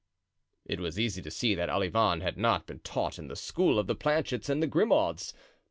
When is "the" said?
3.27-3.35, 3.85-3.93, 4.59-4.67